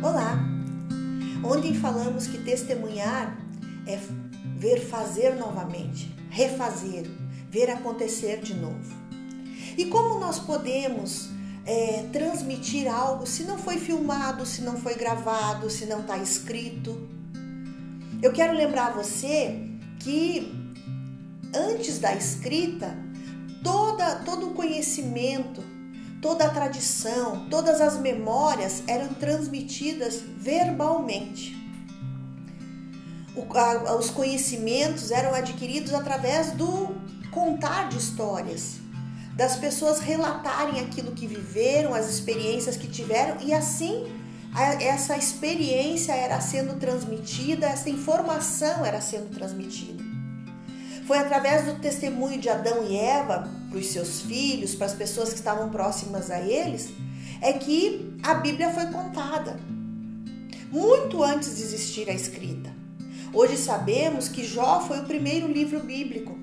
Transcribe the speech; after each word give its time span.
Olá! 0.00 0.38
Ontem 1.42 1.74
falamos 1.74 2.28
que 2.28 2.38
testemunhar 2.38 3.36
é 3.84 3.98
ver 4.56 4.78
fazer 4.86 5.34
novamente, 5.34 6.14
refazer, 6.30 7.04
ver 7.50 7.68
acontecer 7.68 8.40
de 8.40 8.54
novo. 8.54 8.94
E 9.76 9.86
como 9.86 10.20
nós 10.20 10.38
podemos 10.38 11.30
é, 11.66 12.04
transmitir 12.12 12.86
algo 12.86 13.26
se 13.26 13.42
não 13.42 13.58
foi 13.58 13.78
filmado, 13.78 14.46
se 14.46 14.62
não 14.62 14.76
foi 14.76 14.94
gravado, 14.94 15.68
se 15.68 15.84
não 15.84 16.02
está 16.02 16.16
escrito? 16.16 17.08
Eu 18.22 18.32
quero 18.32 18.56
lembrar 18.56 18.94
você 18.94 19.60
que 19.98 20.54
antes 21.52 21.98
da 21.98 22.14
escrita, 22.14 22.96
toda, 23.64 24.14
todo 24.20 24.50
o 24.50 24.54
conhecimento, 24.54 25.60
toda 26.20 26.46
a 26.46 26.50
tradição, 26.50 27.48
todas 27.48 27.80
as 27.80 27.98
memórias 27.98 28.82
eram 28.86 29.08
transmitidas 29.08 30.20
verbalmente. 30.20 31.56
O, 33.34 33.46
a, 33.56 33.96
os 33.96 34.10
conhecimentos 34.10 35.10
eram 35.10 35.34
adquiridos 35.34 35.94
através 35.94 36.52
do 36.52 36.96
contar 37.30 37.88
de 37.88 37.98
histórias, 37.98 38.78
das 39.34 39.56
pessoas 39.56 40.00
relatarem 40.00 40.80
aquilo 40.80 41.12
que 41.12 41.26
viveram, 41.26 41.94
as 41.94 42.08
experiências 42.08 42.76
que 42.76 42.88
tiveram 42.88 43.36
e 43.40 43.52
assim 43.52 44.06
essa 44.80 45.16
experiência 45.16 46.12
era 46.12 46.40
sendo 46.40 46.80
transmitida, 46.80 47.66
essa 47.66 47.90
informação 47.90 48.84
era 48.84 49.00
sendo 49.00 49.30
transmitida. 49.32 50.02
Foi 51.06 51.18
através 51.18 51.64
do 51.66 51.80
testemunho 51.80 52.40
de 52.40 52.48
Adão 52.48 52.84
e 52.88 52.96
Eva 52.96 53.48
para 53.68 53.78
os 53.78 53.86
seus 53.86 54.22
filhos, 54.22 54.74
para 54.74 54.86
as 54.86 54.94
pessoas 54.94 55.30
que 55.30 55.36
estavam 55.36 55.68
próximas 55.68 56.30
a 56.30 56.40
eles, 56.40 56.90
é 57.40 57.52
que 57.52 58.14
a 58.22 58.34
Bíblia 58.34 58.70
foi 58.70 58.86
contada. 58.86 59.58
Muito 60.70 61.22
antes 61.22 61.56
de 61.56 61.62
existir 61.62 62.08
a 62.10 62.14
escrita. 62.14 62.74
Hoje 63.32 63.56
sabemos 63.56 64.28
que 64.28 64.44
Jó 64.44 64.80
foi 64.80 65.00
o 65.00 65.04
primeiro 65.04 65.46
livro 65.46 65.80
bíblico 65.80 66.38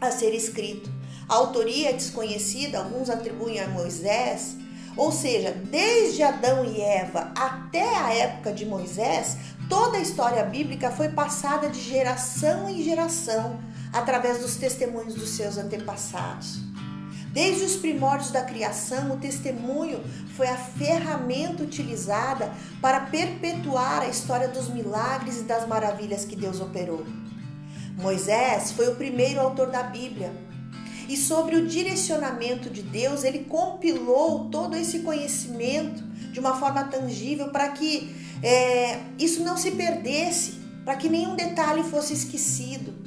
a 0.00 0.10
ser 0.10 0.34
escrito. 0.34 0.90
A 1.28 1.34
autoria 1.34 1.90
é 1.90 1.92
desconhecida, 1.92 2.78
alguns 2.78 3.10
atribuem 3.10 3.60
a 3.60 3.68
Moisés, 3.68 4.56
ou 4.96 5.12
seja, 5.12 5.52
desde 5.52 6.22
Adão 6.22 6.64
e 6.64 6.80
Eva 6.80 7.32
até 7.36 7.96
a 7.96 8.14
época 8.14 8.52
de 8.52 8.64
Moisés, 8.64 9.36
toda 9.68 9.98
a 9.98 10.00
história 10.00 10.42
bíblica 10.44 10.90
foi 10.90 11.10
passada 11.10 11.68
de 11.68 11.80
geração 11.80 12.68
em 12.68 12.82
geração 12.82 13.58
através 13.96 14.40
dos 14.40 14.56
testemunhos 14.56 15.14
dos 15.14 15.30
seus 15.30 15.56
antepassados. 15.56 16.60
Desde 17.32 17.64
os 17.64 17.76
primórdios 17.76 18.30
da 18.30 18.42
criação, 18.42 19.12
o 19.12 19.16
testemunho 19.16 20.02
foi 20.36 20.48
a 20.48 20.56
ferramenta 20.56 21.62
utilizada 21.62 22.52
para 22.80 23.00
perpetuar 23.00 24.02
a 24.02 24.08
história 24.08 24.48
dos 24.48 24.68
milagres 24.68 25.40
e 25.40 25.42
das 25.42 25.66
maravilhas 25.66 26.24
que 26.24 26.36
Deus 26.36 26.60
operou. 26.60 27.06
Moisés 27.98 28.72
foi 28.72 28.88
o 28.88 28.96
primeiro 28.96 29.40
autor 29.40 29.70
da 29.70 29.82
Bíblia. 29.82 30.32
E 31.08 31.16
sobre 31.16 31.56
o 31.56 31.66
direcionamento 31.66 32.68
de 32.68 32.82
Deus, 32.82 33.22
ele 33.22 33.44
compilou 33.44 34.50
todo 34.50 34.76
esse 34.76 35.00
conhecimento 35.00 36.02
de 36.32 36.40
uma 36.40 36.58
forma 36.58 36.84
tangível 36.84 37.48
para 37.48 37.68
que 37.68 38.14
é, 38.42 39.00
isso 39.18 39.42
não 39.42 39.56
se 39.56 39.70
perdesse, 39.70 40.52
para 40.84 40.96
que 40.96 41.08
nenhum 41.08 41.36
detalhe 41.36 41.82
fosse 41.82 42.12
esquecido 42.12 43.05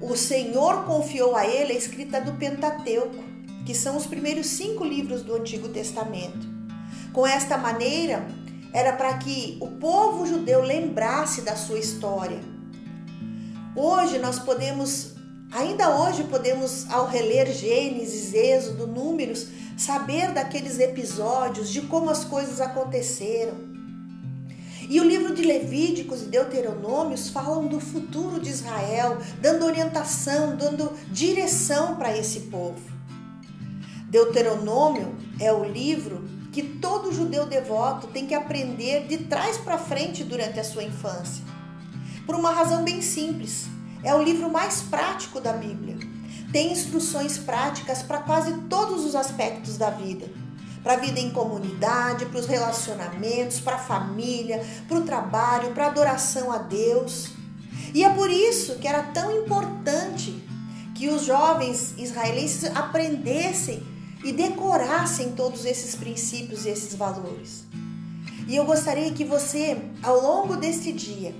o 0.00 0.16
Senhor 0.16 0.84
confiou 0.84 1.36
a 1.36 1.46
ele 1.46 1.72
a 1.72 1.76
escrita 1.76 2.20
do 2.20 2.32
Pentateuco, 2.32 3.22
que 3.66 3.74
são 3.74 3.96
os 3.96 4.06
primeiros 4.06 4.46
cinco 4.46 4.84
livros 4.84 5.22
do 5.22 5.34
Antigo 5.34 5.68
Testamento. 5.68 6.48
Com 7.12 7.26
esta 7.26 7.58
maneira, 7.58 8.26
era 8.72 8.92
para 8.92 9.18
que 9.18 9.58
o 9.60 9.66
povo 9.66 10.26
judeu 10.26 10.62
lembrasse 10.62 11.42
da 11.42 11.54
sua 11.54 11.78
história. 11.78 12.40
Hoje 13.76 14.18
nós 14.18 14.38
podemos, 14.38 15.14
ainda 15.52 15.96
hoje 15.96 16.24
podemos, 16.24 16.90
ao 16.90 17.06
reler 17.06 17.52
Gênesis, 17.52 18.32
Êxodo, 18.32 18.86
Números, 18.86 19.48
saber 19.76 20.32
daqueles 20.32 20.78
episódios, 20.78 21.70
de 21.70 21.82
como 21.82 22.10
as 22.10 22.24
coisas 22.24 22.60
aconteceram. 22.60 23.69
E 24.90 25.00
o 25.00 25.04
livro 25.04 25.32
de 25.32 25.42
Levíticos 25.42 26.22
e 26.22 26.24
Deuteronômios 26.24 27.28
falam 27.28 27.68
do 27.68 27.78
futuro 27.78 28.40
de 28.40 28.50
Israel, 28.50 29.18
dando 29.40 29.64
orientação, 29.64 30.56
dando 30.56 30.92
direção 31.12 31.94
para 31.94 32.18
esse 32.18 32.40
povo. 32.40 32.80
Deuteronômio 34.08 35.14
é 35.38 35.52
o 35.52 35.62
livro 35.62 36.28
que 36.50 36.64
todo 36.64 37.12
judeu 37.12 37.46
devoto 37.46 38.08
tem 38.08 38.26
que 38.26 38.34
aprender 38.34 39.06
de 39.06 39.18
trás 39.18 39.56
para 39.58 39.78
frente 39.78 40.24
durante 40.24 40.58
a 40.58 40.64
sua 40.64 40.82
infância. 40.82 41.44
Por 42.26 42.34
uma 42.34 42.50
razão 42.50 42.82
bem 42.82 43.00
simples, 43.00 43.68
é 44.02 44.12
o 44.12 44.20
livro 44.20 44.50
mais 44.50 44.82
prático 44.82 45.40
da 45.40 45.52
Bíblia. 45.52 45.98
Tem 46.50 46.72
instruções 46.72 47.38
práticas 47.38 48.02
para 48.02 48.22
quase 48.22 48.52
todos 48.68 49.04
os 49.04 49.14
aspectos 49.14 49.78
da 49.78 49.90
vida 49.90 50.39
para 50.82 50.94
a 50.94 50.96
vida 50.96 51.20
em 51.20 51.30
comunidade, 51.30 52.26
para 52.26 52.40
os 52.40 52.46
relacionamentos, 52.46 53.60
para 53.60 53.76
a 53.76 53.78
família, 53.78 54.64
para 54.88 54.98
o 54.98 55.02
trabalho, 55.02 55.72
para 55.72 55.86
a 55.86 55.88
adoração 55.88 56.50
a 56.50 56.58
Deus. 56.58 57.30
E 57.94 58.04
é 58.04 58.10
por 58.10 58.30
isso 58.30 58.76
que 58.76 58.88
era 58.88 59.02
tão 59.02 59.30
importante 59.42 60.42
que 60.94 61.08
os 61.08 61.24
jovens 61.24 61.94
israelenses 61.98 62.64
aprendessem 62.74 63.82
e 64.24 64.32
decorassem 64.32 65.32
todos 65.32 65.64
esses 65.64 65.94
princípios 65.94 66.66
e 66.66 66.68
esses 66.68 66.94
valores. 66.94 67.64
E 68.46 68.56
eu 68.56 68.64
gostaria 68.64 69.10
que 69.12 69.24
você, 69.24 69.80
ao 70.02 70.20
longo 70.20 70.56
deste 70.56 70.92
dia, 70.92 71.34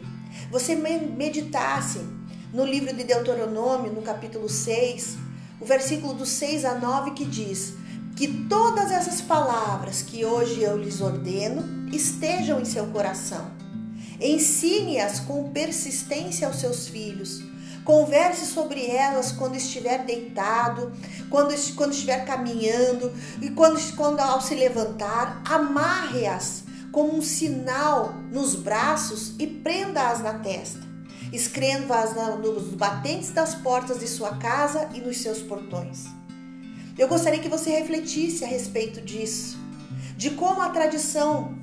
você 0.50 0.74
meditasse 0.74 2.00
no 2.52 2.64
livro 2.64 2.94
de 2.94 3.04
Deuteronômio, 3.04 3.92
no 3.92 4.02
capítulo 4.02 4.48
6, 4.48 5.16
o 5.60 5.64
versículo 5.64 6.14
do 6.14 6.24
6 6.24 6.64
a 6.64 6.74
9 6.76 7.10
que 7.10 7.24
diz: 7.24 7.74
que 8.16 8.46
todas 8.48 8.90
essas 8.90 9.20
palavras 9.20 10.02
que 10.02 10.24
hoje 10.24 10.62
eu 10.62 10.76
lhes 10.76 11.00
ordeno 11.00 11.88
estejam 11.94 12.60
em 12.60 12.64
seu 12.64 12.86
coração. 12.88 13.50
Ensine-as 14.20 15.20
com 15.20 15.50
persistência 15.50 16.46
aos 16.46 16.56
seus 16.56 16.88
filhos. 16.88 17.42
Converse 17.84 18.44
sobre 18.44 18.86
elas 18.86 19.32
quando 19.32 19.56
estiver 19.56 20.04
deitado, 20.04 20.92
quando, 21.30 21.54
quando 21.74 21.92
estiver 21.92 22.24
caminhando 22.26 23.10
e 23.40 23.50
quando, 23.50 23.80
quando 23.96 24.20
ao 24.20 24.40
se 24.40 24.54
levantar. 24.54 25.42
Amarre-as 25.46 26.64
como 26.92 27.16
um 27.16 27.22
sinal 27.22 28.12
nos 28.30 28.54
braços 28.54 29.34
e 29.38 29.46
prenda-as 29.46 30.20
na 30.20 30.34
testa. 30.34 30.90
Escreva-as 31.32 32.14
nos 32.38 32.74
batentes 32.74 33.30
das 33.30 33.54
portas 33.54 34.00
de 34.00 34.06
sua 34.06 34.36
casa 34.36 34.88
e 34.92 35.00
nos 35.00 35.18
seus 35.18 35.38
portões. 35.38 36.19
Eu 37.00 37.08
gostaria 37.08 37.40
que 37.40 37.48
você 37.48 37.70
refletisse 37.70 38.44
a 38.44 38.46
respeito 38.46 39.00
disso, 39.00 39.56
de 40.18 40.32
como 40.32 40.60
a 40.60 40.68
tradição 40.68 41.58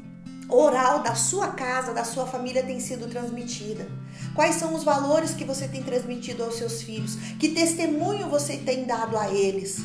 oral 0.50 1.04
da 1.04 1.14
sua 1.14 1.50
casa, 1.50 1.94
da 1.94 2.04
sua 2.04 2.26
família 2.26 2.64
tem 2.64 2.80
sido 2.80 3.08
transmitida. 3.08 3.88
Quais 4.34 4.56
são 4.56 4.74
os 4.74 4.84
valores 4.84 5.36
que 5.36 5.46
você 5.46 5.68
tem 5.68 5.84
transmitido 5.84 6.44
aos 6.44 6.56
seus 6.56 6.82
filhos? 6.82 7.18
Que 7.40 7.50
testemunho 7.50 8.28
você 8.28 8.58
tem 8.58 8.86
dado 8.86 9.16
a 9.16 9.32
eles? 9.32 9.78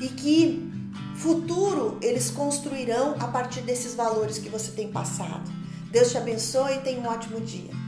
E 0.00 0.06
que 0.06 0.72
futuro 1.16 1.98
eles 2.00 2.30
construirão 2.30 3.16
a 3.18 3.26
partir 3.26 3.62
desses 3.62 3.96
valores 3.96 4.38
que 4.38 4.48
você 4.48 4.70
tem 4.70 4.92
passado. 4.92 5.50
Deus 5.90 6.12
te 6.12 6.18
abençoe 6.18 6.74
e 6.74 6.80
tenha 6.82 7.00
um 7.00 7.08
ótimo 7.08 7.40
dia. 7.40 7.83